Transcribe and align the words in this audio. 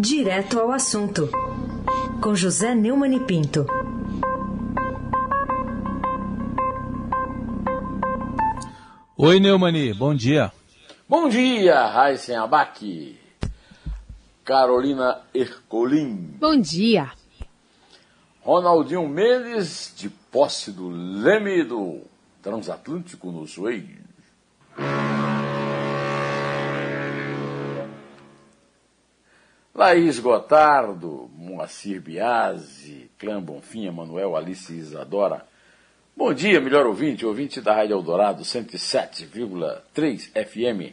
Direto 0.00 0.60
ao 0.60 0.70
assunto, 0.70 1.28
com 2.22 2.32
José 2.32 2.72
Neumann 2.72 3.16
e 3.16 3.18
Pinto. 3.18 3.66
Oi, 9.16 9.40
Neumani, 9.40 9.92
bom 9.92 10.14
dia. 10.14 10.52
Bom 11.08 11.28
dia, 11.28 11.84
Raíssen 11.88 12.36
Abac. 12.36 13.18
Carolina 14.44 15.22
Ercolim. 15.34 16.36
Bom 16.38 16.56
dia. 16.60 17.10
Ronaldinho 18.40 19.08
Mendes, 19.08 19.92
de 19.96 20.08
posse 20.08 20.70
do 20.70 20.88
Leme 20.88 21.64
do 21.64 22.02
Transatlântico 22.40 23.32
no 23.32 23.48
Suez. 23.48 23.84
Laís 29.78 30.18
Gotardo, 30.18 31.30
Moacir 31.36 32.00
Biasi, 32.00 33.08
Clã 33.16 33.40
Bonfim, 33.40 33.86
Emanuel, 33.86 34.34
Alice 34.34 34.72
Isadora. 34.72 35.46
Bom 36.16 36.34
dia, 36.34 36.60
melhor 36.60 36.84
ouvinte, 36.84 37.24
ouvinte 37.24 37.60
da 37.60 37.76
Rádio 37.76 37.94
Eldorado 37.94 38.42
107,3 38.42 40.32
FM. 40.32 40.92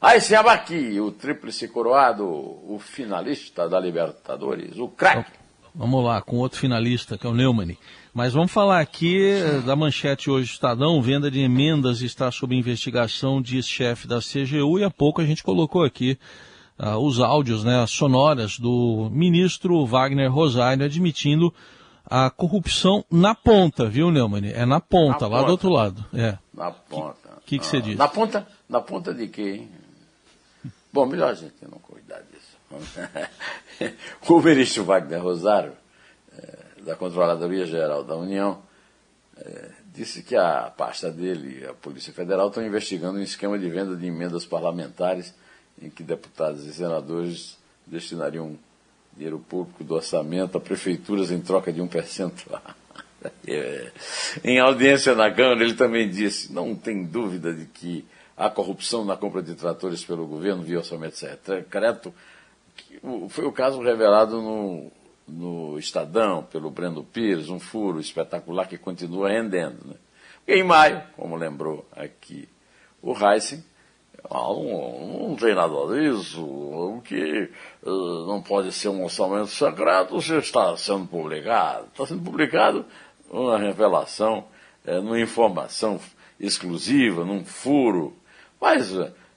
Aí 0.00 0.34
Abaqui, 0.36 1.00
o 1.00 1.10
tríplice 1.10 1.66
coroado, 1.66 2.24
o 2.24 2.78
finalista 2.78 3.68
da 3.68 3.80
Libertadores, 3.80 4.78
o 4.78 4.86
craque. 4.86 5.32
Vamos 5.74 6.04
lá, 6.04 6.22
com 6.22 6.36
outro 6.36 6.60
finalista, 6.60 7.18
que 7.18 7.26
é 7.26 7.30
o 7.30 7.34
Neumann. 7.34 7.76
Mas 8.14 8.32
vamos 8.32 8.52
falar 8.52 8.78
aqui 8.78 9.26
eh, 9.26 9.60
da 9.66 9.74
manchete 9.74 10.30
hoje 10.30 10.50
do 10.50 10.52
Estadão, 10.52 11.02
venda 11.02 11.28
de 11.28 11.40
emendas 11.40 12.00
está 12.00 12.30
sob 12.30 12.54
investigação, 12.54 13.42
diz 13.42 13.66
chefe 13.66 14.06
da 14.06 14.20
CGU, 14.20 14.78
e 14.78 14.84
há 14.84 14.90
pouco 14.90 15.20
a 15.20 15.26
gente 15.26 15.42
colocou 15.42 15.82
aqui 15.82 16.16
uh, 16.78 16.96
os 16.98 17.20
áudios, 17.20 17.64
né, 17.64 17.82
as 17.82 17.90
sonoras 17.90 18.58
do 18.58 19.08
ministro 19.12 19.84
Wagner 19.86 20.32
Rosário 20.32 20.84
admitindo 20.84 21.52
a 22.04 22.30
corrupção 22.30 23.04
na 23.10 23.34
ponta, 23.34 23.86
viu, 23.86 24.10
Neumann? 24.10 24.52
É 24.52 24.66
na 24.66 24.80
ponta, 24.80 25.28
na 25.28 25.28
lá 25.28 25.36
ponta. 25.38 25.46
do 25.46 25.50
outro 25.52 25.68
lado. 25.70 26.04
É. 26.12 26.38
Na 26.52 26.70
ponta. 26.70 27.30
O 27.38 27.40
que, 27.46 27.58
que, 27.58 27.66
você 27.66 27.78
ah, 27.78 27.80
diz? 27.80 27.96
Na 27.96 28.08
ponta, 28.08 28.46
na 28.68 28.80
ponta 28.80 29.14
de 29.14 29.26
quem? 29.28 29.70
Bom, 30.92 31.06
melhor 31.06 31.30
a 31.30 31.34
gente 31.34 31.54
não 31.62 31.78
cuidar 31.78 32.20
disso. 32.20 32.54
o 34.28 34.40
ministro 34.40 34.84
Wagner 34.84 35.22
Rosário, 35.22 35.72
é, 36.36 36.82
da 36.82 36.94
Controladoria 36.94 37.66
Geral 37.66 38.04
da 38.04 38.16
União, 38.16 38.62
é, 39.36 39.70
disse 39.92 40.22
que 40.22 40.36
a 40.36 40.72
pasta 40.76 41.10
dele 41.10 41.60
e 41.62 41.66
a 41.66 41.72
Polícia 41.72 42.12
Federal 42.12 42.48
estão 42.48 42.64
investigando 42.64 43.18
um 43.18 43.22
esquema 43.22 43.58
de 43.58 43.68
venda 43.70 43.96
de 43.96 44.06
emendas 44.06 44.44
parlamentares 44.44 45.34
em 45.80 45.90
que 45.90 46.02
deputados 46.02 46.64
e 46.66 46.72
senadores 46.72 47.58
destinariam 47.86 48.56
dinheiro 49.14 49.38
público 49.38 49.84
do 49.84 49.94
orçamento 49.94 50.58
a 50.58 50.60
prefeituras 50.60 51.30
em 51.30 51.40
troca 51.40 51.72
de 51.72 51.80
um 51.80 51.88
percentual. 51.88 52.62
É. 53.48 53.90
Em 54.44 54.60
audiência 54.60 55.14
na 55.14 55.30
Câmara, 55.30 55.64
ele 55.64 55.72
também 55.72 56.10
disse: 56.10 56.52
não 56.52 56.74
tem 56.74 57.06
dúvida 57.06 57.54
de 57.54 57.64
que 57.64 58.04
há 58.36 58.50
corrupção 58.50 59.02
na 59.02 59.16
compra 59.16 59.42
de 59.42 59.54
tratores 59.54 60.04
pelo 60.04 60.26
governo 60.26 60.62
via 60.62 60.76
orçamento 60.76 61.16
secreto. 61.16 62.12
Foi 63.30 63.46
o 63.46 63.52
caso 63.52 63.80
revelado 63.80 64.42
no, 64.42 64.92
no 65.26 65.78
Estadão, 65.78 66.42
pelo 66.42 66.70
Breno 66.70 67.02
Pires, 67.02 67.48
um 67.48 67.58
furo 67.58 67.98
espetacular 67.98 68.68
que 68.68 68.76
continua 68.76 69.30
rendendo. 69.30 69.78
Né? 69.86 69.94
em 70.46 70.62
maio, 70.62 71.02
como 71.16 71.36
lembrou 71.36 71.88
aqui 71.92 72.46
o 73.00 73.14
Heisen, 73.16 73.64
ah, 74.30 74.48
não, 74.48 75.36
tem 75.38 75.54
nada 75.54 75.74
disso. 75.94 76.42
O 76.42 77.02
que 77.04 77.50
uh, 77.82 78.26
não 78.26 78.40
pode 78.40 78.72
ser 78.72 78.88
um 78.88 79.04
orçamento 79.04 79.48
secreto 79.48 80.18
já 80.20 80.38
está 80.38 80.76
sendo 80.76 81.06
publicado. 81.06 81.86
Está 81.92 82.06
sendo 82.06 82.22
publicado 82.22 82.86
uma 83.30 83.58
revelação, 83.58 84.46
é, 84.86 84.96
numa 84.96 85.20
informação 85.20 86.00
exclusiva, 86.40 87.24
num 87.24 87.44
furo. 87.44 88.16
Mas 88.60 88.94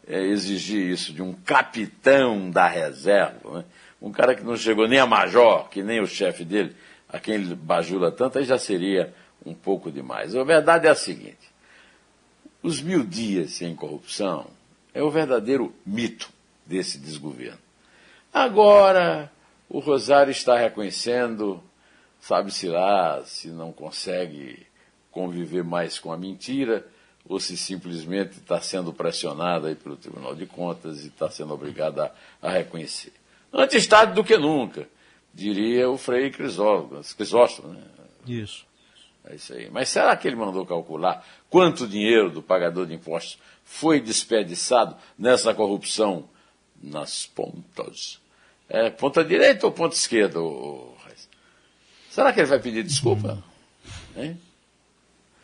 é, 0.07 0.21
exigir 0.21 0.89
isso 0.89 1.13
de 1.13 1.21
um 1.21 1.33
capitão 1.33 2.49
da 2.49 2.67
reserva, 2.67 3.59
né? 3.59 3.65
um 4.01 4.11
cara 4.11 4.35
que 4.35 4.43
não 4.43 4.55
chegou 4.55 4.87
nem 4.87 4.99
a 4.99 5.05
major, 5.05 5.67
que 5.69 5.83
nem 5.83 5.99
o 5.99 6.07
chefe 6.07 6.45
dele, 6.45 6.75
a 7.09 7.19
quem 7.19 7.35
ele 7.35 7.55
bajula 7.55 8.11
tanto, 8.11 8.37
aí 8.37 8.45
já 8.45 8.57
seria 8.57 9.13
um 9.45 9.53
pouco 9.53 9.91
demais. 9.91 10.35
A 10.35 10.43
verdade 10.43 10.87
é 10.87 10.91
a 10.91 10.95
seguinte: 10.95 11.51
os 12.63 12.81
mil 12.81 13.03
dias 13.03 13.51
sem 13.51 13.75
corrupção 13.75 14.56
é 14.93 15.01
o 15.01 15.09
verdadeiro 15.09 15.73
mito 15.85 16.29
desse 16.65 16.97
desgoverno. 16.97 17.59
Agora, 18.33 19.31
o 19.69 19.79
Rosário 19.79 20.31
está 20.31 20.57
reconhecendo, 20.57 21.63
sabe-se 22.19 22.67
lá, 22.67 23.23
se 23.25 23.49
não 23.49 23.71
consegue 23.71 24.65
conviver 25.11 25.63
mais 25.63 25.97
com 25.97 26.11
a 26.11 26.17
mentira, 26.17 26.85
ou 27.27 27.39
se 27.39 27.57
simplesmente 27.57 28.37
está 28.37 28.61
sendo 28.61 28.93
pressionado 28.93 29.67
aí 29.67 29.75
pelo 29.75 29.97
Tribunal 29.97 30.33
de 30.33 30.45
Contas 30.45 31.03
e 31.03 31.07
está 31.07 31.29
sendo 31.29 31.53
obrigado 31.53 31.99
a, 32.41 32.49
reconhecer. 32.49 33.11
Antes 33.51 33.85
tarde 33.87 34.13
do 34.13 34.23
que 34.23 34.37
nunca, 34.37 34.87
diria 35.33 35.89
o 35.89 35.97
Frei 35.97 36.31
Crisóstomo. 36.31 37.73
Né? 37.73 37.81
Isso. 38.25 38.65
É 39.29 39.35
isso 39.35 39.53
aí. 39.53 39.69
Mas 39.71 39.89
será 39.89 40.15
que 40.15 40.27
ele 40.27 40.35
mandou 40.35 40.65
calcular 40.65 41.25
quanto 41.49 41.87
dinheiro 41.87 42.31
do 42.31 42.41
pagador 42.41 42.85
de 42.85 42.93
impostos 42.93 43.37
foi 43.63 43.99
desperdiçado 43.99 44.95
nessa 45.17 45.53
corrupção 45.53 46.29
nas 46.81 47.25
pontas? 47.25 48.19
É 48.69 48.89
ponta 48.89 49.23
direita 49.23 49.65
ou 49.65 49.71
ponta 49.71 49.95
esquerda? 49.95 50.39
Será 52.09 52.33
que 52.33 52.39
ele 52.39 52.47
vai 52.47 52.59
pedir 52.59 52.83
desculpa? 52.83 53.43
Hein? 54.15 54.39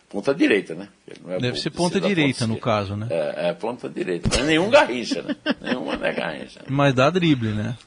Ponta 0.09 0.33
direita, 0.33 0.75
né? 0.75 0.89
É 1.27 1.39
Deve 1.39 1.59
ser 1.59 1.72
ponta 1.72 1.99
direita 1.99 2.39
ponta 2.39 2.47
no 2.47 2.59
caso, 2.59 2.95
né? 2.95 3.07
É, 3.09 3.49
é, 3.49 3.53
ponta 3.53 3.89
direita. 3.89 4.29
Não 4.29 4.43
é 4.43 4.47
nenhum 4.47 4.69
garrincha, 4.69 5.22
né? 5.23 5.35
Nenhuma 5.59 5.95
não 5.95 6.05
é 6.05 6.13
garrincha. 6.13 6.61
Mas 6.67 6.93
dá 6.93 7.09
drible, 7.09 7.49
né? 7.49 7.77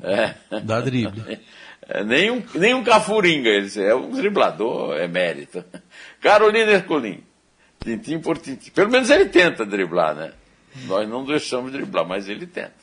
É. 0.00 0.34
Dá 0.60 0.80
drible. 0.80 1.22
É, 1.88 2.02
nem, 2.02 2.30
um, 2.30 2.42
nem 2.54 2.74
um 2.74 2.82
cafuringa, 2.82 3.48
ele 3.48 3.70
é 3.80 3.94
um 3.94 4.10
driblador 4.10 4.96
emérito. 4.96 5.64
Carolina 6.20 6.72
Ercolim, 6.72 7.22
tintim 7.82 8.18
por 8.18 8.38
tintim. 8.38 8.70
Pelo 8.70 8.90
menos 8.90 9.08
ele 9.10 9.26
tenta 9.26 9.64
driblar, 9.64 10.14
né? 10.14 10.32
Nós 10.86 11.08
não 11.08 11.24
deixamos 11.24 11.72
driblar, 11.72 12.06
mas 12.06 12.28
ele 12.28 12.46
tenta. 12.46 12.74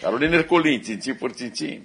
Carolina 0.00 0.36
Ercolim, 0.36 0.78
tintim 0.78 1.14
por 1.14 1.32
tintim. 1.32 1.84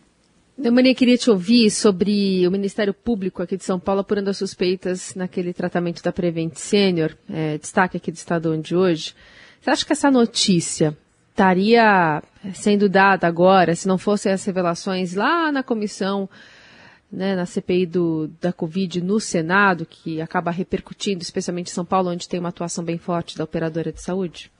Neumania, 0.58 0.96
queria 0.96 1.18
te 1.18 1.30
ouvir 1.30 1.70
sobre 1.70 2.48
o 2.48 2.50
Ministério 2.52 2.92
Público 2.92 3.44
aqui 3.44 3.56
de 3.56 3.64
São 3.64 3.80
Paulo 3.80 4.02
apurando 4.02 4.30
as 4.30 4.38
suspeitas 4.38 5.14
naquele 5.14 5.54
tratamento 5.54 6.02
da 6.02 6.12
Prevent 6.12 6.56
Senior, 6.56 7.16
é, 7.30 7.60
destaque 7.60 7.98
aqui 7.98 8.12
do 8.12 8.16
Estadão 8.16 8.60
de 8.60 8.76
hoje. 8.76 9.14
Você 9.62 9.70
acha 9.70 9.86
que 9.86 9.94
essa 9.94 10.10
notícia 10.10 10.98
estaria 11.38 12.24
sendo 12.56 12.90
dada 12.90 13.28
agora, 13.28 13.76
se 13.76 13.88
não 13.88 14.00
fossem 14.00 14.32
as 14.32 14.44
revelações 14.44 15.14
lá 15.14 15.52
na 15.52 15.62
comissão, 15.62 16.28
né, 17.12 17.36
na 17.36 17.46
CPI 17.46 17.86
do, 17.86 18.28
da 18.42 18.52
Covid 18.52 19.00
no 19.02 19.20
Senado, 19.20 19.86
que 19.86 20.20
acaba 20.20 20.50
repercutindo, 20.50 21.22
especialmente 21.22 21.70
em 21.70 21.74
São 21.74 21.86
Paulo, 21.86 22.10
onde 22.10 22.28
tem 22.28 22.40
uma 22.40 22.50
atuação 22.50 22.84
bem 22.84 22.98
forte 22.98 23.38
da 23.38 23.44
operadora 23.44 23.92
de 23.92 24.02
saúde? 24.02 24.52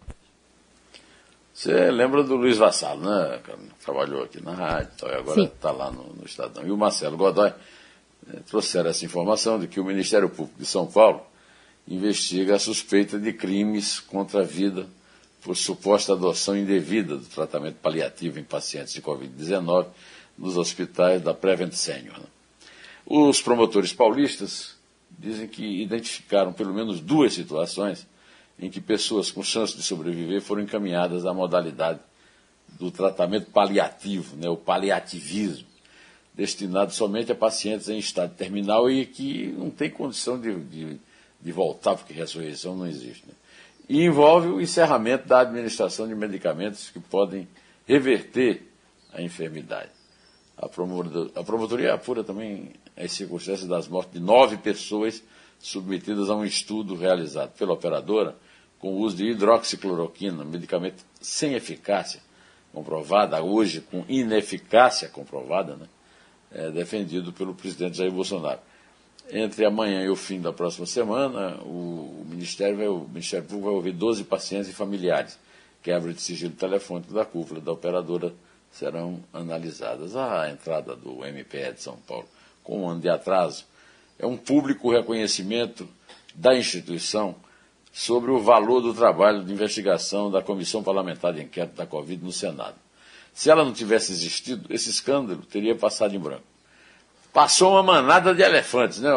Você 1.52 1.90
lembra 1.90 2.24
do 2.24 2.36
Luiz 2.36 2.58
Vassalo, 2.58 3.02
né? 3.02 3.40
Trabalhou 3.84 4.24
aqui 4.24 4.40
na 4.44 4.54
rádio 4.54 4.92
e 5.08 5.16
agora 5.16 5.42
está 5.42 5.72
lá 5.72 5.90
no, 5.90 6.14
no, 6.14 6.26
Estadão. 6.26 6.64
E 6.64 6.70
o 6.70 6.78
Marcelo 6.78 7.18
Godoy 7.18 7.52
eh, 8.32 8.40
trouxeram 8.46 8.92
essa 8.92 9.04
informação 9.04 9.58
de 9.58 9.68
que 9.68 9.80
o 9.80 9.84
Ministério 9.84 10.30
Público 10.30 10.60
de 10.60 10.66
São 10.68 10.86
Paulo 10.86 11.24
investiga 11.88 12.56
a 12.56 12.60
suspeita 12.60 13.18
de 13.18 13.34
crimes 13.34 14.00
contra 14.00 14.42
a 14.42 14.44
vida 14.44 14.86
por 15.48 15.56
suposta 15.56 16.12
adoção 16.12 16.58
indevida 16.58 17.16
do 17.16 17.24
tratamento 17.24 17.76
paliativo 17.76 18.38
em 18.38 18.44
pacientes 18.44 18.94
de 18.94 19.02
Covid-19 19.02 19.88
nos 20.38 20.58
hospitais 20.58 21.22
da 21.22 21.34
Prevent 21.34 21.72
Senior. 21.72 22.20
Né? 22.20 22.26
Os 23.06 23.42
promotores 23.42 23.94
paulistas 23.94 24.76
dizem 25.10 25.48
que 25.48 25.64
identificaram 25.82 26.52
pelo 26.52 26.74
menos 26.74 27.00
duas 27.00 27.34
situações 27.34 28.06
em 28.60 28.70
que 28.70 28.82
pessoas 28.82 29.32
com 29.32 29.42
chance 29.42 29.74
de 29.74 29.84
sobreviver 29.84 30.42
foram 30.42 30.64
encaminhadas 30.64 31.26
à 31.26 31.34
modalidade 31.34 32.02
do 32.78 32.92
tratamento 32.92 33.50
paliativo, 33.50 34.36
né, 34.36 34.50
o 34.50 34.58
paliativismo, 34.58 35.66
destinado 36.34 36.94
somente 36.94 37.32
a 37.32 37.36
pacientes 37.36 37.88
em 37.88 37.98
estado 37.98 38.36
terminal 38.36 38.92
e 38.92 39.06
que 39.06 39.48
não 39.58 39.70
tem 39.70 39.90
condição 39.90 40.38
de, 40.38 40.54
de, 40.54 40.98
de 41.40 41.52
voltar, 41.54 41.96
porque 41.96 42.12
ressurreição 42.12 42.76
não 42.76 42.86
existe. 42.86 43.26
Né? 43.26 43.34
E 43.88 44.04
envolve 44.04 44.48
o 44.48 44.62
encerramento 44.62 45.28
da 45.28 45.42
administração 45.42 46.08
de 46.08 46.16
medicamentos 46.16 46.90
que 46.90 47.00
podem 47.00 47.48
reverter 47.86 48.70
a 49.14 49.22
enfermidade. 49.22 49.90
A, 50.58 50.68
promotoria, 51.44 51.94
apura 51.94 52.24
também 52.24 52.72
as 52.96 53.12
circunstâncias 53.12 53.70
das 53.70 53.88
mortes 53.88 54.14
de 54.14 54.20
nove 54.20 54.58
pessoas 54.58 55.24
submetidas 55.60 56.30
a 56.30 56.36
um 56.36 56.44
estudo 56.44 56.96
realizado 56.96 57.52
pela 57.58 57.74
operadora 57.74 58.36
com 58.80 58.94
o 58.94 58.98
uso 58.98 59.18
de 59.18 59.26
hidroxicloroquina, 59.26 60.44
medicamento 60.44 61.04
sem 61.22 61.54
eficácia 61.54 62.22
comprovada, 62.74 63.42
hoje 63.42 63.82
com 63.82 64.04
ineficácia 64.08 65.10
comprovada, 65.10 65.76
né? 65.76 65.88
é, 66.52 66.72
defendido 66.72 67.34
pelo 67.34 67.54
presidente 67.54 67.98
Jair 67.98 68.12
Bolsonaro. 68.12 68.60
Entre 69.30 69.66
amanhã 69.66 70.04
e 70.04 70.10
o 70.10 70.16
fim 70.16 70.40
da 70.40 70.54
próxima 70.54 70.86
semana, 70.86 71.58
o, 71.64 72.26
Ministério, 72.30 72.78
vai, 72.78 72.88
o 72.88 73.08
Ministério 73.10 73.46
Público 73.46 73.66
vai 73.66 73.76
ouvir 73.76 73.92
12 73.92 74.24
pacientes 74.24 74.70
e 74.70 74.74
familiares. 74.74 75.38
Quebra 75.84 76.14
de 76.14 76.22
sigilo 76.22 76.54
telefônico 76.54 77.14
da 77.14 77.26
cúpula 77.26 77.60
da 77.60 77.72
operadora 77.72 78.34
serão 78.72 79.22
analisadas. 79.34 80.16
A 80.16 80.50
entrada 80.50 80.96
do 80.96 81.26
MPE 81.26 81.74
de 81.74 81.82
São 81.82 81.98
Paulo, 82.08 82.28
com 82.64 82.84
um 82.84 82.90
ano 82.90 83.02
de 83.02 83.10
atraso, 83.10 83.66
é 84.18 84.26
um 84.26 84.38
público 84.38 84.92
reconhecimento 84.92 85.88
da 86.34 86.58
instituição 86.58 87.36
sobre 87.92 88.32
o 88.32 88.40
valor 88.40 88.80
do 88.80 88.94
trabalho 88.94 89.44
de 89.44 89.52
investigação 89.52 90.32
da 90.32 90.42
Comissão 90.42 90.84
Parlamentar 90.84 91.34
de 91.34 91.42
Inquérito 91.42 91.76
da 91.76 91.86
Covid 91.86 92.24
no 92.24 92.32
Senado. 92.32 92.76
Se 93.34 93.50
ela 93.50 93.66
não 93.66 93.74
tivesse 93.74 94.12
existido, 94.12 94.74
esse 94.74 94.90
escândalo 94.90 95.42
teria 95.42 95.76
passado 95.76 96.16
em 96.16 96.20
branco. 96.20 96.57
Passou 97.34 97.74
uma 97.74 97.84
manada 97.84 98.34
de 98.34 98.42
elefantes, 98.42 99.00
né, 99.00 99.10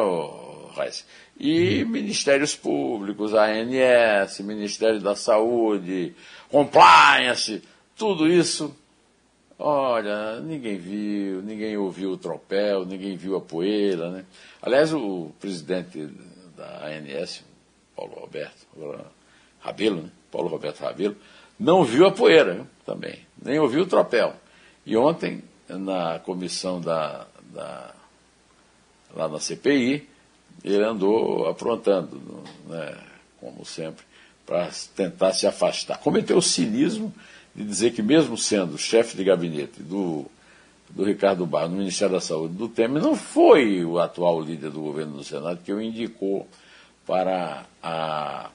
Raíssa? 0.75 1.05
E 1.39 1.85
ministérios 1.87 2.55
públicos, 2.55 3.33
ANS, 3.33 4.41
Ministério 4.41 5.01
da 5.01 5.17
Saúde, 5.17 6.15
compliance, 6.51 7.63
tudo 7.97 8.29
isso, 8.29 8.77
olha, 9.59 10.39
ninguém 10.41 10.77
viu, 10.77 11.41
ninguém 11.41 11.79
ouviu 11.79 12.13
o 12.13 12.19
tropel, 12.19 12.85
ninguém 12.85 13.17
viu 13.17 13.37
a 13.37 13.41
poeira, 13.41 14.11
né? 14.11 14.25
Aliás, 14.61 14.93
o 14.93 15.33
presidente 15.41 16.11
da 16.57 16.87
ANS, 16.89 17.43
Paulo 17.97 18.15
Roberto 18.15 18.67
Rabelo, 19.61 20.03
né? 20.03 20.11
Paulo 20.31 20.49
Roberto 20.49 20.81
Rabelo, 20.81 21.17
não 21.59 21.85
viu 21.85 22.07
a 22.07 22.13
poeira 22.13 22.55
viu? 22.55 22.67
também, 22.85 23.19
nem 23.43 23.59
ouviu 23.59 23.83
o 23.83 23.87
tropel. 23.87 24.35
E 24.85 24.97
ontem, 24.97 25.43
na 25.69 26.19
comissão 26.19 26.81
da, 26.81 27.27
da 27.53 27.95
lá 29.15 29.29
na 29.29 29.39
CPI, 29.39 30.09
ele 30.65 30.85
andou 30.85 31.49
aprontando, 31.49 32.21
né, 32.67 32.97
como 33.39 33.65
sempre, 33.65 34.05
para 34.45 34.69
tentar 34.95 35.33
se 35.33 35.47
afastar. 35.47 35.99
Cometeu 35.99 36.37
o 36.37 36.43
cinismo 36.43 37.13
de 37.55 37.65
dizer 37.65 37.93
que, 37.93 38.03
mesmo 38.03 38.37
sendo 38.37 38.77
chefe 38.77 39.17
de 39.17 39.25
gabinete 39.25 39.83
do, 39.83 40.27
do 40.91 41.05
Ricardo 41.05 41.47
Barro 41.47 41.69
no 41.69 41.77
Ministério 41.77 42.15
da 42.15 42.21
Saúde 42.21 42.55
do 42.55 42.69
Temer, 42.69 43.03
não 43.03 43.17
foi 43.17 43.85
o 43.85 43.99
atual 43.99 44.41
líder 44.41 44.71
do 44.71 44.81
governo 44.81 45.19
do 45.19 45.25
Senado 45.25 45.61
que 45.65 45.73
o 45.73 45.81
indicou 45.81 46.47
para 47.07 47.65
a, 47.83 48.51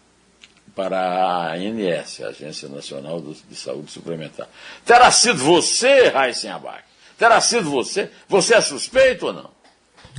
para 0.75 0.99
a 0.99 1.53
ANS, 1.53 2.21
a 2.21 2.27
Agência 2.27 2.69
Nacional 2.69 3.21
de 3.21 3.55
Saúde 3.55 3.91
Suplementar. 3.91 4.47
Terá 4.85 5.11
sido 5.11 5.39
você, 5.39 6.09
Raíssen 6.09 6.51
Abac? 6.51 6.83
Terá 7.17 7.39
sido 7.39 7.69
você? 7.69 8.11
Você 8.27 8.55
é 8.55 8.61
suspeito 8.61 9.27
ou 9.27 9.33
não? 9.33 9.54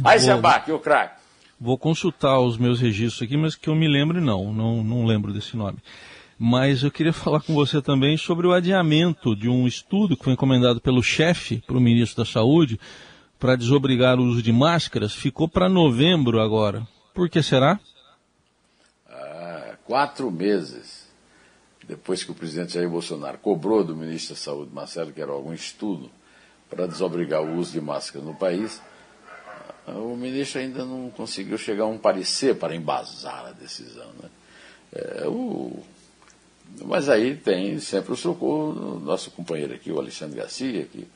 Raíssen 0.03 0.33
Abac, 0.33 0.71
o 0.71 0.79
craque. 0.79 1.21
Vou 1.61 1.79
consultar 1.79 2.39
os 2.41 2.59
meus 2.59 2.81
registros 2.81 3.23
aqui, 3.23 3.37
mas 3.37 3.55
que 3.55 3.69
eu 3.69 3.75
me 3.75 3.89
lembre 3.89 4.21
não, 4.21 4.53
não, 4.53 4.85
não 4.85 5.07
lembro 5.07 5.33
desse 5.33 5.57
nome. 5.57 5.79
Mas 6.39 6.83
eu 6.83 6.91
queria 6.91 7.13
falar 7.15 7.41
com 7.41 7.55
você 7.55 7.81
também 7.81 8.17
sobre 8.17 8.47
o 8.47 8.53
adiamento 8.53 9.35
de 9.35 9.49
um 9.49 9.67
estudo 9.67 10.17
que 10.17 10.25
foi 10.25 10.35
encomendado 10.35 10.81
pelo 10.81 11.03
chefe 11.03 11.63
para 11.67 11.77
o 11.77 11.81
ministro 11.81 12.25
da 12.25 12.31
Saúde 12.31 12.79
para 13.39 13.57
desobrigar 13.57 14.19
o 14.19 14.25
uso 14.25 14.43
de 14.43 14.53
máscaras. 14.53 15.15
Ficou 15.15 15.49
para 15.49 15.69
novembro 15.69 16.41
agora. 16.41 16.87
Por 17.15 17.29
que 17.29 17.43
será? 17.43 17.81
quatro 19.87 20.31
meses 20.31 21.07
depois 21.87 22.25
que 22.25 22.33
o 22.33 22.35
presidente 22.35 22.75
Jair 22.75 22.91
Bolsonaro 22.91 23.39
cobrou 23.39 23.85
do 23.85 23.95
ministro 23.95 24.35
da 24.35 24.41
Saúde, 24.41 24.75
Marcelo 24.75 25.13
Queiroga, 25.13 25.49
um 25.49 25.55
estudo 25.55 26.11
para 26.69 26.87
desobrigar 26.87 27.43
o 27.43 27.57
uso 27.57 27.73
de 27.73 27.81
máscara 27.81 28.25
no 28.25 28.35
país, 28.35 28.83
o 29.93 30.17
ministro 30.17 30.61
ainda 30.61 30.85
não 30.85 31.11
conseguiu 31.11 31.57
chegar 31.57 31.85
a 31.85 31.89
um 31.89 31.99
parecer 31.99 32.57
para 32.57 32.75
embasar 32.75 33.47
a 33.47 33.53
decisão. 33.53 34.11
Né? 34.21 34.29
É, 34.93 35.27
o... 35.27 35.83
Mas 36.85 37.09
aí 37.09 37.37
tem 37.37 37.79
sempre 37.79 38.13
o 38.13 38.17
socorro 38.17 38.73
do 38.73 39.01
nosso 39.01 39.31
companheiro 39.31 39.75
aqui, 39.75 39.93
o 39.93 39.99
Alexandre 39.99 40.37
Garcia, 40.37 40.85
que, 40.85 41.07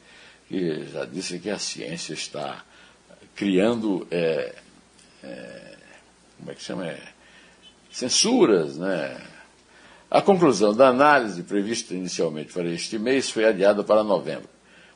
que 0.48 0.86
já 0.86 1.04
disse 1.04 1.38
que 1.38 1.50
a 1.50 1.58
ciência 1.58 2.14
está 2.14 2.64
criando. 3.34 4.06
É, 4.10 4.54
é, 5.22 5.76
como 6.38 6.50
é 6.50 6.54
que 6.54 6.62
chama? 6.62 6.86
É, 6.86 7.00
censuras. 7.90 8.76
Né? 8.76 9.20
A 10.10 10.22
conclusão 10.22 10.74
da 10.74 10.88
análise 10.88 11.42
prevista 11.42 11.94
inicialmente 11.94 12.52
para 12.52 12.68
este 12.68 12.98
mês 12.98 13.30
foi 13.30 13.44
adiada 13.44 13.82
para 13.82 14.02
novembro. 14.02 14.48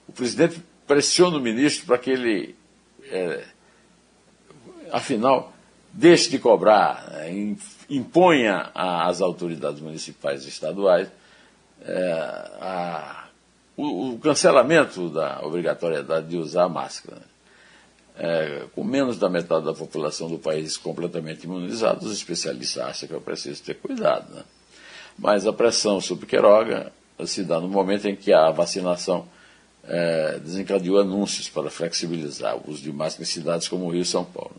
O 0.09 0.12
presidente 0.12 0.62
pressiona 0.87 1.37
o 1.37 1.41
ministro 1.41 1.87
para 1.87 1.99
que 1.99 2.11
ele, 2.11 2.55
é, 3.05 3.44
afinal, 4.96 5.52
deixe 5.93 6.31
de 6.31 6.38
cobrar, 6.38 7.08
né? 7.11 7.56
imponha 7.88 8.70
às 8.75 9.20
autoridades 9.20 9.81
municipais 9.81 10.44
e 10.44 10.49
estaduais 10.49 11.08
é, 11.82 12.12
a, 12.61 13.29
o, 13.76 14.11
o, 14.11 14.19
cancelamento 14.19 15.08
da 15.11 15.41
obrigatoriedade 15.43 16.29
de 16.29 16.37
usar 16.37 16.69
máscara. 16.69 17.17
Né? 17.17 17.23
é, 18.17 18.67
com 18.75 18.85
menos 18.85 19.19
da 19.19 19.29
metade 19.29 19.64
da 19.64 19.75
população 19.75 20.29
do 20.29 20.38
país 20.38 20.76
completamente 20.76 21.44
imunizada, 21.44 22.05
os 22.05 22.12
especialistas 22.12 22.82
acham 22.82 23.08
que 23.08 23.14
é 23.14 23.20
preciso 23.20 23.62
ter 23.62 23.75
cuidado. 23.75 24.32
Né? 24.32 24.43
Mas 25.19 25.46
a 25.46 25.52
pressão 25.52 26.00
sobre 26.00 26.26
Queiroga 26.26 26.93
se 27.26 27.44
dá 27.44 27.61
no 27.61 27.69
momento 27.69 28.08
em 28.08 28.17
que 28.17 28.32
a 28.32 28.50
vacinação 28.50 29.26
é, 29.85 30.38
desencadeou 30.38 31.00
anúncios 31.00 31.49
para 31.49 31.70
flexibilizar 31.70 32.56
o 32.56 32.70
uso 32.70 32.82
de 32.82 32.93
máscara 32.93 33.23
em 33.23 33.26
cidades 33.26 33.69
como 33.69 33.87
o 33.87 33.91
Rio 33.91 34.02
e 34.02 34.06
São 34.06 34.25
Paulo. 34.25 34.56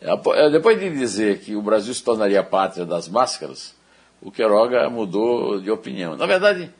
É, 0.00 0.50
depois 0.50 0.78
de 0.78 0.90
dizer 0.90 1.40
que 1.40 1.54
o 1.54 1.62
Brasil 1.62 1.92
se 1.92 2.02
tornaria 2.02 2.40
a 2.40 2.44
pátria 2.44 2.86
das 2.86 3.08
máscaras, 3.08 3.74
o 4.20 4.30
Queiroga 4.30 4.88
mudou 4.88 5.60
de 5.60 5.70
opinião. 5.70 6.16
Na 6.16 6.26
verdade, 6.26 6.72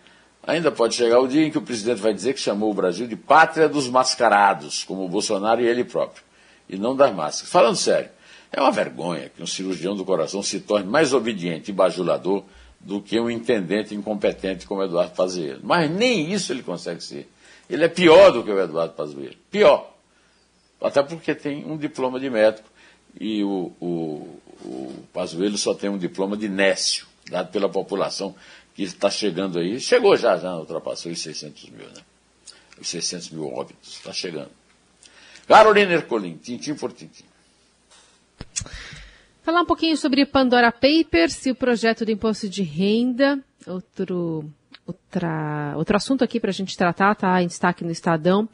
Ainda 0.43 0.73
pode 0.73 0.95
chegar 0.95 1.21
o 1.21 1.29
dia 1.29 1.45
em 1.45 1.51
que 1.51 1.59
o 1.59 1.63
presidente 1.63 2.01
vai 2.01 2.15
dizer 2.15 2.33
que 2.33 2.41
chamou 2.41 2.71
o 2.71 2.75
Brasil 2.75 3.07
de 3.07 3.17
pátria 3.17 3.69
dos 3.69 3.89
mascarados, 3.89 4.85
como 4.85 5.05
o 5.05 5.09
Bolsonaro 5.09 5.61
e 5.61 5.67
ele 5.67 5.85
próprio, 5.85 6.25
e 6.69 6.79
não 6.79 6.97
das 6.97 7.15
máscaras. 7.15 7.51
Falando 7.51 7.77
sério, 7.77 8.09
é 8.51 8.61
uma 8.61 8.73
vergonha 8.73 9.31
que 9.35 9.43
um 9.43 9.47
cirurgião 9.47 9.95
do 9.95 10.05
coração 10.05 10.43
se 10.43 10.61
torne 10.61 10.89
mais 10.89 11.13
obediente 11.13 11.71
e 11.71 11.75
bajulador 11.75 12.43
do 12.81 13.03
que 13.03 13.21
um 13.21 13.31
intendente 13.31 13.95
incompetente 13.95 14.67
como 14.67 14.83
Eduardo 14.83 15.15
Pazuello. 15.15 15.61
Mas 15.63 15.91
nem 15.91 16.33
isso 16.33 16.53
ele 16.53 16.63
consegue 16.63 17.03
ser. 17.03 17.31
Ele 17.69 17.85
é 17.85 17.89
pior 17.89 18.33
do 18.33 18.43
que 18.43 18.51
o 18.51 18.59
Eduardo 18.59 18.95
Pazuello. 18.95 19.37
Pior. 19.51 19.95
Até 20.81 21.03
porque 21.03 21.35
tem 21.35 21.67
um 21.67 21.77
diploma 21.77 22.19
de 22.19 22.31
médico 22.31 22.67
e 23.21 23.45
o, 23.45 23.71
o, 23.79 24.41
o 24.65 25.05
Pazuello 25.13 25.59
só 25.59 25.75
tem 25.75 25.91
um 25.91 25.99
diploma 25.99 26.39
de 26.39 26.49
nécio, 26.49 27.07
dado 27.31 27.53
pela 27.53 27.69
população 27.69 28.35
que 28.75 28.83
está 28.83 29.11
chegando 29.11 29.59
aí, 29.59 29.79
chegou 29.79 30.17
já, 30.17 30.39
já 30.39 30.57
ultrapassou 30.57 31.13
os 31.13 31.21
600 31.21 31.69
mil, 31.69 31.87
né? 31.87 32.03
Os 32.81 32.89
600 32.89 33.31
mil 33.31 33.47
óbitos, 33.47 33.97
está 33.97 34.13
chegando. 34.13 34.51
Carolina 35.47 35.93
Ercolim, 35.93 36.39
tintim 36.39 36.75
por 36.75 36.93
tintim. 36.93 37.25
Falar 39.43 39.63
um 39.63 39.67
pouquinho 39.67 39.97
sobre 39.97 40.25
Pandora 40.25 40.73
Papers 40.73 41.45
e 41.45 41.51
o 41.51 41.55
projeto 41.55 42.05
do 42.05 42.11
imposto 42.11 42.49
de 42.49 42.63
renda. 42.63 43.39
Outro, 43.67 44.51
outra, 44.87 45.75
outro 45.77 45.97
assunto 45.97 46.23
aqui 46.23 46.39
para 46.39 46.51
a 46.51 46.53
gente 46.55 46.77
tratar, 46.77 47.15
tá 47.15 47.43
em 47.43 47.49
destaque 47.49 47.85
no 47.85 47.91
Estadão. 47.91 48.49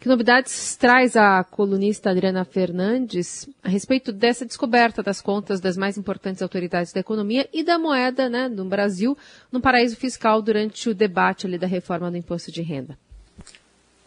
Que 0.00 0.08
novidades 0.08 0.76
traz 0.76 1.16
a 1.16 1.42
colunista 1.42 2.10
Adriana 2.10 2.44
Fernandes 2.44 3.48
a 3.64 3.68
respeito 3.68 4.12
dessa 4.12 4.46
descoberta 4.46 5.02
das 5.02 5.20
contas 5.20 5.60
das 5.60 5.76
mais 5.76 5.98
importantes 5.98 6.40
autoridades 6.40 6.92
da 6.92 7.00
economia 7.00 7.48
e 7.52 7.64
da 7.64 7.80
moeda 7.80 8.28
né, 8.28 8.48
no 8.48 8.64
Brasil 8.64 9.18
no 9.50 9.60
paraíso 9.60 9.96
fiscal 9.96 10.40
durante 10.40 10.88
o 10.88 10.94
debate 10.94 11.48
ali 11.48 11.58
da 11.58 11.66
reforma 11.66 12.10
do 12.12 12.16
imposto 12.16 12.52
de 12.52 12.62
renda? 12.62 12.96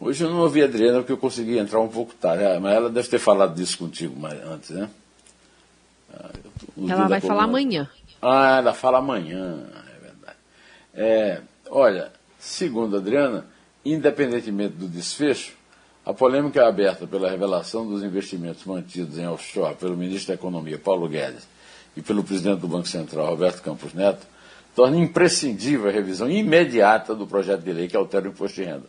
Hoje 0.00 0.24
eu 0.24 0.30
não 0.30 0.40
ouvi 0.40 0.62
a 0.62 0.64
Adriana 0.64 0.98
porque 0.98 1.12
eu 1.12 1.18
consegui 1.18 1.58
entrar 1.58 1.80
um 1.80 1.88
pouco 1.88 2.14
tarde, 2.14 2.42
ah, 2.42 2.58
mas 2.58 2.74
ela 2.74 2.88
deve 2.88 3.08
ter 3.08 3.18
falado 3.18 3.54
disso 3.54 3.76
contigo 3.76 4.16
antes, 4.26 4.70
né? 4.70 4.88
Ah, 6.12 6.30
ela 6.88 7.06
vai 7.06 7.20
falar 7.20 7.44
amanhã. 7.44 7.88
Ah, 8.20 8.56
ela 8.58 8.72
fala 8.72 8.98
amanhã, 8.98 9.62
é 9.94 10.00
verdade. 10.00 10.38
É, 10.94 11.40
olha, 11.70 12.10
segundo 12.38 12.96
a 12.96 12.98
Adriana, 12.98 13.46
independentemente 13.84 14.74
do 14.74 14.88
desfecho, 14.88 15.52
a 16.04 16.12
polêmica 16.12 16.60
é 16.60 16.64
aberta 16.66 17.06
pela 17.06 17.30
revelação 17.30 17.86
dos 17.86 18.02
investimentos 18.02 18.64
mantidos 18.64 19.18
em 19.18 19.26
offshore 19.26 19.76
pelo 19.76 19.96
ministro 19.96 20.28
da 20.28 20.34
Economia, 20.34 20.78
Paulo 20.78 21.08
Guedes, 21.08 21.46
e 21.96 22.02
pelo 22.02 22.24
presidente 22.24 22.60
do 22.60 22.68
Banco 22.68 22.88
Central, 22.88 23.26
Roberto 23.26 23.62
Campos 23.62 23.92
Neto, 23.94 24.26
torna 24.74 24.96
imprescindível 24.96 25.88
a 25.88 25.92
revisão 25.92 26.30
imediata 26.30 27.14
do 27.14 27.26
projeto 27.26 27.62
de 27.62 27.72
lei 27.72 27.88
que 27.88 27.96
altera 27.96 28.26
o 28.26 28.32
imposto 28.32 28.60
de 28.60 28.66
renda. 28.66 28.86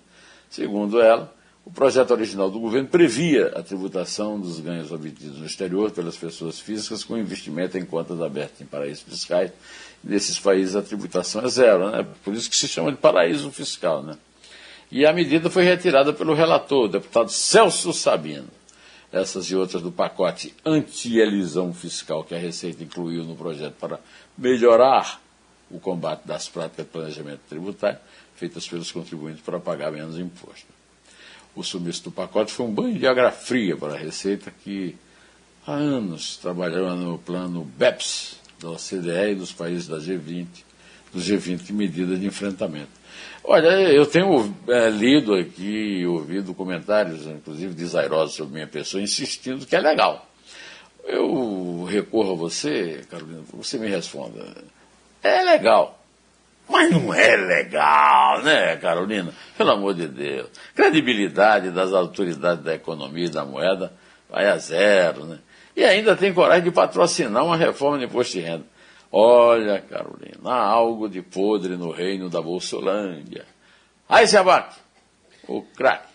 Segundo 0.49 1.01
ela, 1.01 1.33
O 1.65 1.71
projeto 1.71 2.11
original 2.11 2.51
do 2.51 2.59
governo 2.59 2.89
previa 2.89 3.47
a 3.55 3.63
tributação 3.63 4.37
dos 4.37 4.59
ganhos 4.59 4.91
obtidos 4.91 5.39
no 5.39 5.45
exterior 5.45 5.91
pelas 5.91 6.17
pessoas 6.17 6.59
físicas 6.59 7.05
com 7.05 7.17
investimento 7.17 7.77
em 7.77 7.85
contas 7.85 8.21
abertas 8.21 8.59
em 8.59 8.65
paraísos 8.65 9.03
fiscais. 9.03 9.49
Nesses 10.03 10.37
países 10.37 10.75
a 10.75 10.81
tributação 10.81 11.41
é 11.41 11.47
zero, 11.47 11.89
né? 11.89 12.05
por 12.23 12.33
isso 12.33 12.49
que 12.49 12.57
se 12.57 12.67
chama 12.67 12.91
de 12.91 12.97
paraíso 12.97 13.49
fiscal. 13.49 14.03
Né? 14.03 14.17
E 14.93 15.05
a 15.05 15.11
medida 15.11 15.49
foi 15.49 15.63
retirada 15.63 16.13
pelo 16.13 16.33
relator, 16.33 16.85
o 16.85 16.87
deputado 16.87 17.29
Celso 17.29 17.91
Sabino. 17.91 18.47
Essas 19.11 19.47
e 19.51 19.55
outras 19.55 19.81
do 19.81 19.91
pacote 19.91 20.55
anti-elisão 20.65 21.73
fiscal 21.73 22.23
que 22.23 22.33
a 22.33 22.37
Receita 22.37 22.83
incluiu 22.83 23.23
no 23.23 23.35
projeto 23.35 23.73
para 23.79 23.99
melhorar 24.37 25.21
o 25.69 25.79
combate 25.79 26.25
das 26.25 26.47
práticas 26.47 26.85
de 26.85 26.91
planejamento 26.91 27.41
tributário 27.49 27.99
feitas 28.35 28.67
pelos 28.67 28.91
contribuintes 28.91 29.41
para 29.41 29.59
pagar 29.59 29.91
menos 29.91 30.17
imposto 30.17 30.67
o 31.55 31.63
sumiço 31.63 32.05
do 32.05 32.11
pacote 32.11 32.51
foi 32.51 32.65
um 32.65 32.73
banho 32.73 32.97
de 32.97 33.05
água 33.05 33.31
fria 33.31 33.77
para 33.77 33.93
a 33.93 33.97
Receita, 33.97 34.51
que 34.63 34.95
há 35.65 35.73
anos 35.73 36.37
trabalhou 36.37 36.95
no 36.95 37.17
plano 37.17 37.63
BEPS 37.77 38.37
da 38.59 38.71
OCDE 38.71 39.31
e 39.31 39.35
dos 39.35 39.51
países 39.51 39.87
da 39.87 39.97
G20, 39.97 40.47
dos 41.13 41.27
G20 41.27 41.69
em 41.69 41.73
medidas 41.73 42.19
de 42.19 42.25
enfrentamento. 42.25 43.02
Olha, 43.43 43.67
eu 43.67 44.05
tenho 44.05 44.55
é, 44.67 44.89
lido 44.89 45.33
aqui 45.33 46.05
ouvido 46.05 46.53
comentários, 46.53 47.27
inclusive 47.27 47.73
desairosos 47.73 48.35
sobre 48.35 48.53
minha 48.53 48.67
pessoa, 48.67 49.03
insistindo 49.03 49.65
que 49.65 49.75
é 49.75 49.79
legal. 49.79 50.27
Eu 51.05 51.85
recorro 51.89 52.31
a 52.31 52.35
você, 52.35 53.01
Carolina, 53.09 53.41
você 53.53 53.77
me 53.77 53.89
responda. 53.89 54.39
É 55.21 55.43
legal. 55.43 55.99
Mas 56.69 56.89
não 56.89 57.13
é 57.13 57.35
legal, 57.35 58.41
né, 58.41 58.77
Carolina? 58.77 59.33
Pelo 59.57 59.71
amor 59.71 59.93
de 59.93 60.07
Deus. 60.07 60.47
Credibilidade 60.73 61.71
das 61.71 61.91
autoridades 61.91 62.63
da 62.63 62.73
economia 62.73 63.25
e 63.25 63.29
da 63.29 63.43
moeda 63.43 63.91
vai 64.29 64.47
a 64.47 64.57
zero, 64.57 65.25
né? 65.25 65.39
E 65.75 65.83
ainda 65.83 66.15
tem 66.15 66.33
coragem 66.33 66.63
de 66.63 66.71
patrocinar 66.71 67.43
uma 67.43 67.57
reforma 67.57 67.97
de 67.97 68.05
imposto 68.05 68.33
de 68.33 68.39
renda. 68.39 68.72
Olha, 69.15 69.79
Carolina, 69.79 70.39
há 70.43 70.65
algo 70.65 71.07
de 71.07 71.21
podre 71.21 71.77
no 71.77 71.91
reino 71.91 72.31
da 72.31 72.41
Bolsolândia. 72.41 73.45
Aí 74.09 74.25
se 74.25 74.35
abate, 74.35 74.79
o 75.47 75.61
craque. 75.61 76.11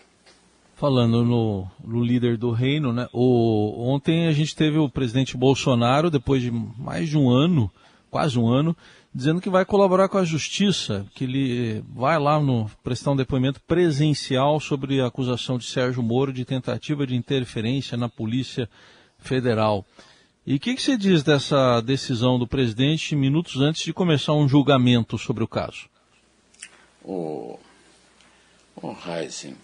Falando 0.75 1.23
no, 1.23 1.71
no, 1.81 2.03
líder 2.03 2.35
do 2.35 2.51
reino, 2.51 2.91
né? 2.91 3.07
O, 3.13 3.89
ontem 3.89 4.27
a 4.27 4.33
gente 4.33 4.53
teve 4.53 4.77
o 4.77 4.89
presidente 4.89 5.37
Bolsonaro, 5.37 6.11
depois 6.11 6.41
de 6.41 6.51
mais 6.51 7.07
de 7.07 7.17
um 7.17 7.29
ano, 7.29 7.71
quase 8.11 8.37
um 8.37 8.49
ano, 8.49 8.75
dizendo 9.15 9.39
que 9.39 9.49
vai 9.49 9.63
colaborar 9.63 10.09
com 10.09 10.17
a 10.17 10.25
justiça, 10.25 11.05
que 11.15 11.23
ele 11.23 11.81
vai 11.95 12.19
lá 12.19 12.37
no 12.37 12.69
prestar 12.83 13.11
um 13.11 13.15
depoimento 13.15 13.61
presencial 13.61 14.59
sobre 14.59 14.99
a 14.99 15.07
acusação 15.07 15.57
de 15.57 15.65
Sérgio 15.65 16.03
Moro 16.03 16.33
de 16.33 16.43
tentativa 16.43 17.07
de 17.07 17.15
interferência 17.15 17.97
na 17.97 18.09
Polícia 18.09 18.69
Federal. 19.19 19.85
E 20.49 20.55
o 20.55 20.59
que, 20.59 20.73
que, 20.73 20.81
você 20.81 20.97
diz 20.97 21.21
dessa 21.21 21.79
decisão 21.79 22.39
do 22.39 22.47
presidente 22.47 23.15
minutos 23.15 23.61
antes 23.61 23.83
de 23.83 23.93
começar 23.93 24.33
um 24.33 24.49
julgamento 24.49 25.15
sobre 25.15 25.43
o 25.43 25.47
caso? 25.47 25.87
O, 27.03 27.59
o 28.81 28.95
Heisen, 29.07 29.55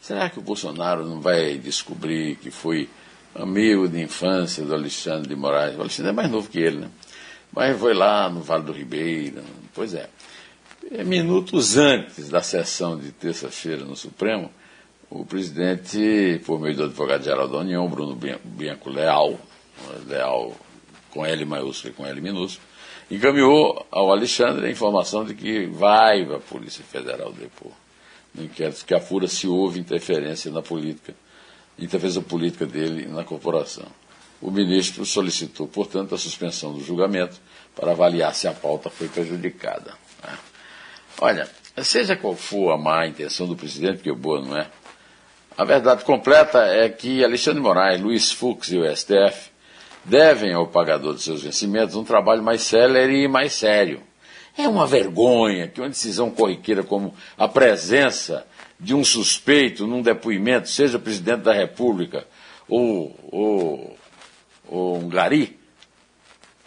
será 0.00 0.28
que 0.28 0.40
o 0.40 0.42
Bolsonaro 0.42 1.06
não 1.06 1.20
vai 1.20 1.56
descobrir 1.58 2.34
que 2.38 2.50
foi 2.50 2.90
amigo 3.36 3.88
de 3.88 4.02
infância 4.02 4.64
do 4.64 4.74
Alexandre 4.74 5.28
de 5.28 5.36
Moraes? 5.36 5.76
O 5.76 5.80
Alexandre 5.80 6.10
é 6.10 6.12
mais 6.12 6.28
novo 6.28 6.50
que 6.50 6.58
ele, 6.58 6.78
né? 6.78 6.90
Mas 7.52 7.78
foi 7.78 7.94
lá 7.94 8.28
no 8.28 8.40
Vale 8.40 8.64
do 8.64 8.72
Ribeira, 8.72 9.44
pois 9.72 9.94
é. 9.94 10.10
é 10.90 11.04
minutos 11.04 11.76
antes 11.76 12.28
da 12.28 12.42
sessão 12.42 12.98
de 12.98 13.12
terça-feira 13.12 13.84
no 13.84 13.94
Supremo, 13.94 14.50
o 15.08 15.24
presidente, 15.24 16.40
por 16.44 16.58
meio 16.58 16.74
do 16.74 16.84
advogado-geral 16.86 17.46
da 17.46 17.58
União, 17.58 17.88
Bruno 17.88 18.18
Bianco 18.44 18.90
Leal, 18.90 19.38
Leal 20.06 20.56
com 21.10 21.24
L 21.26 21.44
maiúsculo 21.44 21.92
e 21.92 21.96
com 21.96 22.06
L 22.06 22.20
minúsculo, 22.20 22.66
encaminhou 23.10 23.86
ao 23.90 24.10
Alexandre 24.10 24.66
a 24.66 24.70
informação 24.70 25.24
de 25.24 25.34
que 25.34 25.66
vai 25.66 26.22
a 26.22 26.38
Polícia 26.38 26.82
Federal 26.82 27.32
depor 27.32 27.72
no 28.34 28.44
inquérito 28.44 28.84
que 28.86 28.94
apura 28.94 29.28
se 29.28 29.46
houve 29.46 29.78
interferência 29.78 30.50
na 30.50 30.62
política, 30.62 31.14
interferência 31.78 32.22
política 32.22 32.64
dele 32.64 33.06
na 33.06 33.24
corporação. 33.24 33.86
O 34.40 34.50
ministro 34.50 35.04
solicitou, 35.04 35.68
portanto, 35.68 36.14
a 36.14 36.18
suspensão 36.18 36.72
do 36.72 36.82
julgamento 36.82 37.38
para 37.76 37.92
avaliar 37.92 38.34
se 38.34 38.48
a 38.48 38.52
pauta 38.52 38.90
foi 38.90 39.08
prejudicada. 39.08 39.94
Olha, 41.20 41.48
seja 41.82 42.16
qual 42.16 42.34
for 42.34 42.72
a 42.72 42.78
má 42.78 43.06
intenção 43.06 43.46
do 43.46 43.54
presidente, 43.54 43.96
porque 43.96 44.12
boa 44.12 44.40
não 44.40 44.56
é, 44.56 44.68
a 45.56 45.64
verdade 45.64 46.04
completa 46.04 46.58
é 46.60 46.88
que 46.88 47.22
Alexandre 47.22 47.60
Moraes, 47.60 48.00
Luiz 48.00 48.32
Fux 48.32 48.72
e 48.72 48.78
o 48.78 48.96
STF 48.96 49.51
devem 50.04 50.52
ao 50.52 50.66
pagador 50.66 51.14
de 51.14 51.22
seus 51.22 51.42
vencimentos 51.42 51.96
um 51.96 52.04
trabalho 52.04 52.42
mais 52.42 52.62
célere 52.62 53.22
e 53.22 53.28
mais 53.28 53.52
sério. 53.52 54.00
É 54.56 54.68
uma 54.68 54.86
vergonha 54.86 55.68
que 55.68 55.80
uma 55.80 55.88
decisão 55.88 56.30
corriqueira 56.30 56.82
como 56.82 57.14
a 57.38 57.48
presença 57.48 58.46
de 58.78 58.94
um 58.94 59.04
suspeito 59.04 59.86
num 59.86 60.02
depoimento, 60.02 60.68
seja 60.68 60.98
presidente 60.98 61.42
da 61.42 61.52
República 61.52 62.26
ou, 62.68 63.16
ou 63.30 63.96
ou 64.72 64.96
um 64.96 65.08
gari, 65.08 65.58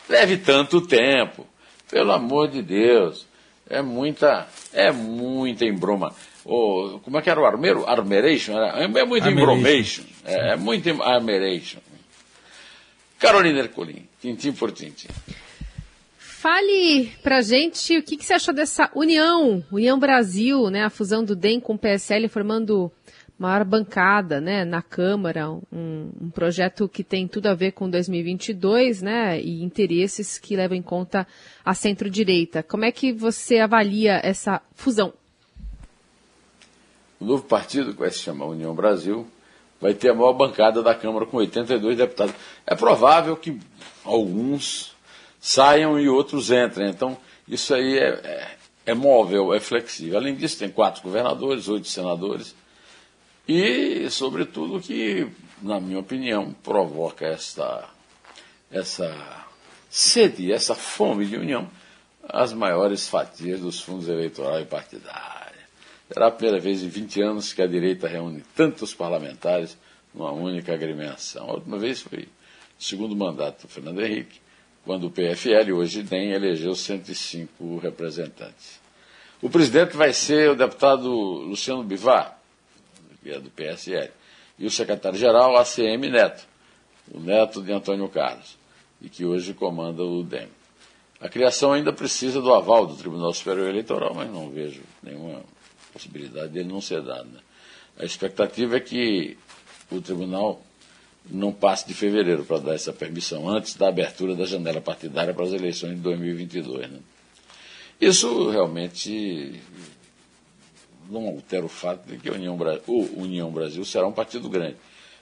leve 0.08 0.38
tanto 0.38 0.82
tempo. 0.82 1.46
Pelo 1.89 2.12
amor 2.12 2.50
de 2.50 2.62
Deus. 2.62 3.25
É 3.68 3.82
muita, 3.82 4.48
é 4.72 4.92
muita 4.92 5.65
embroma. 5.65 6.13
Oh, 6.44 7.00
como 7.04 7.18
é 7.18 7.22
que 7.22 7.30
era 7.32 7.42
o 7.42 7.46
armeiro? 7.46 7.84
Armeration? 7.88 8.54
É, 8.60 8.84
é 8.84 9.06
muito 9.06 9.27
embromation. 9.27 10.04
É, 10.24 10.54
é 10.54 10.56
muito 10.56 10.88
armeration. 11.01 11.80
Carolina 13.25 13.60
Ercolim, 13.60 14.08
tintim 14.22 14.51
por 14.53 14.72
tintim. 14.72 15.08
Fale 16.17 17.12
pra 17.24 17.41
gente 17.41 17.98
o 17.98 18.03
que, 18.03 18.17
que, 18.17 18.24
você 18.24 18.36
achou 18.36 18.53
dessa 18.53 18.91
união, 18.94 19.63
União 19.72 19.98
Brasil, 19.98 20.70
né, 20.70 20.84
a 20.84 20.91
fusão 20.91 21.24
do 21.24 21.36
DEM 21.36 21.60
com 21.60 21.74
o 21.74 21.77
PSL 21.77 22.27
formando 22.27 22.91
maior 23.38 23.65
bancada 23.65 24.39
né, 24.39 24.63
na 24.63 24.82
Câmara, 24.82 25.50
um, 25.50 25.62
um, 26.22 26.29
projeto 26.29 26.88
que 26.88 27.03
tem 27.03 27.27
tudo 27.27 27.48
a 27.48 27.55
ver 27.55 27.72
com 27.72 27.89
2022 27.89 29.01
né, 29.01 29.41
e 29.41 29.63
interesses 29.63 30.38
que 30.38 30.55
levam 30.55 30.77
em 30.77 30.82
conta 30.82 31.27
a 31.63 31.74
centro-direita. 31.74 32.62
Como 32.62 32.86
é 32.86 32.91
que 32.91 33.12
você 33.12 33.58
avalia 33.58 34.22
essa 34.24 34.62
fusão? 34.74 35.13
O 37.20 37.25
novo 37.25 37.44
partido, 37.44 37.94
que 37.94 38.00
vai 38.00 38.12
se 38.12 38.20
chamar 38.20 38.46
União 38.46 38.75
Brasil, 38.75 39.27
vai 39.86 39.94
ter 39.94 40.10
a 40.10 40.13
maior 40.15 40.34
bancada 40.34 40.82
da 40.82 40.96
Câmara 40.96 41.27
com 41.27 41.38
82 41.38 41.98
deputados. 41.98 42.34
É 42.65 42.74
provável 42.75 43.38
que 43.38 43.60
alguns 44.04 44.96
saiam 45.39 46.00
e 46.00 46.10
outros 46.10 46.50
entrem. 46.50 46.89
Então, 46.89 47.15
isso 47.48 47.74
aí 47.74 48.00
é, 48.00 48.08
é, 48.08 48.58
é 48.88 48.94
móvel, 48.96 49.54
é 49.54 49.60
flexível. 49.60 50.18
Além 50.18 50.36
disso, 50.36 50.58
tem 50.58 50.70
quatro 50.70 51.04
governadores, 51.04 51.68
oito 51.68 51.88
senadores 51.88 52.56
e, 53.48 54.10
sobretudo, 54.10 54.80
que, 54.82 55.27
na 55.62 55.80
minha 55.80 56.00
opinião, 56.00 56.51
provoca 56.63 57.27
essa, 57.27 57.88
essa 58.72 59.46
sede, 59.88 60.51
essa 60.51 60.74
fome 60.74 61.27
de 61.27 61.38
união, 61.38 61.70
as 62.27 62.54
maiores 62.54 63.08
fatias 63.08 63.60
dos 63.60 63.80
fundos 63.80 64.10
eleitorais 64.10 64.63
e 64.63 64.68
partidários. 64.68 65.35
Será 66.12 66.27
a 66.27 66.31
primeira 66.31 66.59
vez 66.59 66.83
em 66.83 66.88
20 66.88 67.21
anos 67.21 67.53
que 67.53 67.62
a 67.62 67.67
direita 67.67 68.07
reúne 68.07 68.43
tantos 68.55 68.93
parlamentares 68.93 69.77
numa 70.13 70.31
única 70.31 70.74
agremiação. 70.74 71.50
A 71.50 71.53
última 71.53 71.79
vez 71.79 72.01
foi 72.01 72.27
o 72.79 72.83
segundo 72.83 73.15
mandato 73.15 73.63
do 73.63 73.67
Fernando 73.67 74.03
Henrique, 74.03 74.39
quando 74.83 75.07
o 75.07 75.12
PFL, 75.12 75.74
hoje 75.74 76.03
DEM, 76.03 76.31
elegeu 76.31 76.75
105 76.75 77.79
representantes. 77.79 78.79
O 79.41 79.50
presidente 79.50 79.97
vai 79.97 80.13
ser 80.13 80.51
o 80.51 80.55
deputado 80.55 81.09
Luciano 81.09 81.83
Bivar, 81.83 82.39
que 83.24 83.31
é 83.31 83.39
do 83.39 83.50
PSL, 83.50 84.12
e 84.59 84.65
o 84.67 84.71
secretário-geral, 84.71 85.57
ACM 85.57 86.09
Neto, 86.09 86.47
o 87.12 87.19
neto 87.19 87.63
de 87.63 87.71
Antônio 87.71 88.07
Carlos, 88.09 88.57
e 89.01 89.09
que 89.09 89.25
hoje 89.25 89.55
comanda 89.55 90.03
o 90.03 90.24
DEM. 90.24 90.47
A 91.19 91.27
criação 91.27 91.74
ainda 91.74 91.91
precisa 91.91 92.39
do 92.39 92.53
aval 92.53 92.85
do 92.85 92.95
Tribunal 92.95 93.33
Superior 93.33 93.69
Eleitoral, 93.69 94.13
mas 94.13 94.31
não 94.31 94.50
vejo 94.50 94.81
nenhuma 95.01 95.41
possibilidade 95.96 96.50
dele 96.50 96.68
não 96.68 96.82
ser 96.82 97.02
dado. 97.02 97.30
Né? 97.30 97.40
A 97.98 98.04
expectativa 98.04 98.75
é 98.75 98.80
que 98.82 99.38
o 99.90 100.02
tribunal 100.02 100.62
não 101.30 101.54
passe 101.54 101.88
de 101.88 101.94
fevereiro 101.94 102.44
para 102.44 102.60
dar 102.60 102.75
essa 102.75 102.92
permissão, 102.92 103.50
antes 103.50 103.75
da 103.75 103.88
abertura 103.88 104.36
da 104.36 104.46
janela 104.46 104.82
partidária 104.82 105.34
para 105.34 105.46
as 105.46 105.54
eleições 105.54 105.96
de 105.96 106.02
2022. 106.02 106.92
Né? 106.92 107.00
Isso 108.00 108.50
realmente 108.50 109.60
não 111.10 111.28
altera 111.28 111.66
o 111.66 111.70
fato 111.70 112.06
de 112.08 112.18
que 112.18 112.30
a 112.30 112.34
União, 112.34 112.58
o 112.88 113.22
União 113.22 113.50
Brasil 113.52 113.86
será 113.86 114.06
um 114.06 114.12
partido 114.12 114.50
grande. 114.50 114.75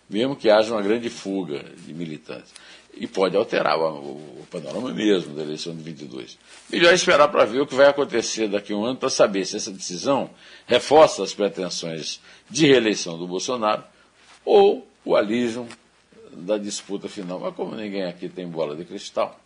Mesmo 0.10 0.36
que 0.36 0.50
haja 0.50 0.74
uma 0.74 0.82
grande 0.82 1.10
fuga 1.10 1.64
de 1.86 1.94
militantes. 1.94 2.54
E 2.96 3.08
pode 3.08 3.36
alterar 3.36 3.80
o, 3.80 4.12
o 4.12 4.48
panorama 4.52 4.94
mesmo 4.94 5.36
da 5.36 5.42
eleição 5.42 5.76
de 5.76 5.82
22. 5.82 6.38
Melhor 6.70 6.94
esperar 6.94 7.28
para 7.28 7.44
ver 7.44 7.62
o 7.62 7.66
que 7.66 7.74
vai 7.74 7.88
acontecer 7.88 8.48
daqui 8.48 8.72
a 8.72 8.76
um 8.76 8.86
ano 8.86 8.98
para 8.98 9.10
saber 9.10 9.46
se 9.46 9.58
essa 9.58 9.72
decisão 9.72 10.30
reforça 10.68 11.24
as 11.24 11.34
pretensões 11.34 12.22
de 12.50 12.68
reeleição 12.68 13.18
do 13.18 13.28
Bolsonaro 13.28 13.84
ou 14.46 14.88
o 15.04 15.16
alívio 15.16 15.68
da 16.32 16.58
disputa 16.58 17.10
final. 17.10 17.40
Mas 17.40 17.56
como 17.56 17.76
ninguém 17.76 18.04
aqui 18.04 18.30
tem 18.30 18.48
bola 18.48 18.76
de 18.76 18.86
cristal, 18.86 19.40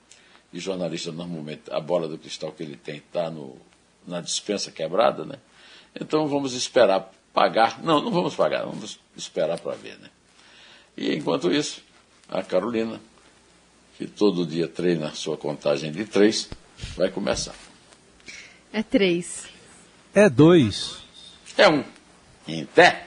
e 0.51 0.59
jornalista 0.59 1.11
normalmente 1.11 1.63
a 1.71 1.79
bola 1.79 2.07
do 2.07 2.17
cristal 2.17 2.51
que 2.51 2.63
ele 2.63 2.77
tem 2.77 2.97
está 2.97 3.31
na 4.05 4.21
dispensa 4.21 4.71
quebrada, 4.71 5.25
né? 5.25 5.35
Então 5.99 6.27
vamos 6.27 6.53
esperar 6.53 7.11
pagar. 7.33 7.83
Não, 7.83 8.01
não 8.01 8.11
vamos 8.11 8.35
pagar, 8.35 8.65
vamos 8.65 8.99
esperar 9.15 9.59
para 9.59 9.75
ver, 9.75 9.97
né? 9.99 10.09
E 10.97 11.15
enquanto 11.15 11.51
isso, 11.51 11.81
a 12.27 12.41
Carolina, 12.41 12.99
que 13.97 14.07
todo 14.07 14.45
dia 14.45 14.67
treina 14.67 15.13
sua 15.13 15.37
contagem 15.37 15.91
de 15.91 16.05
três, 16.05 16.49
vai 16.95 17.09
começar. 17.09 17.55
É 18.73 18.81
três. 18.81 19.45
É 20.13 20.29
dois. 20.29 20.97
É 21.57 21.69
um. 21.69 21.83
Em 22.47 22.65
pé. 22.65 23.06